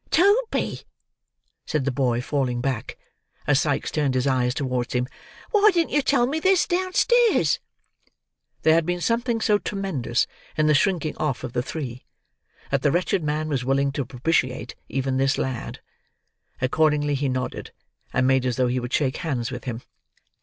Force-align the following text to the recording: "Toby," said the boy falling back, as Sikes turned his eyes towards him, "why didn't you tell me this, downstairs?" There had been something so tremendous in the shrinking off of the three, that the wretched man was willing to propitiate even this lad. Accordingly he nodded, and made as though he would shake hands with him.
"Toby," 0.09 0.81
said 1.63 1.85
the 1.85 1.91
boy 1.91 2.21
falling 2.21 2.59
back, 2.59 2.97
as 3.45 3.61
Sikes 3.61 3.91
turned 3.91 4.15
his 4.15 4.25
eyes 4.25 4.55
towards 4.55 4.93
him, 4.95 5.07
"why 5.51 5.69
didn't 5.71 5.91
you 5.93 6.01
tell 6.01 6.25
me 6.25 6.39
this, 6.39 6.65
downstairs?" 6.65 7.59
There 8.63 8.73
had 8.73 8.83
been 8.83 8.99
something 8.99 9.41
so 9.41 9.59
tremendous 9.59 10.25
in 10.57 10.65
the 10.65 10.73
shrinking 10.73 11.15
off 11.17 11.43
of 11.43 11.53
the 11.53 11.61
three, 11.61 12.07
that 12.71 12.81
the 12.81 12.91
wretched 12.91 13.23
man 13.23 13.47
was 13.47 13.63
willing 13.63 13.91
to 13.91 14.03
propitiate 14.03 14.73
even 14.89 15.17
this 15.17 15.37
lad. 15.37 15.81
Accordingly 16.63 17.13
he 17.13 17.29
nodded, 17.29 17.71
and 18.11 18.25
made 18.25 18.43
as 18.47 18.55
though 18.55 18.65
he 18.65 18.79
would 18.79 18.93
shake 18.93 19.17
hands 19.17 19.51
with 19.51 19.65
him. 19.65 19.83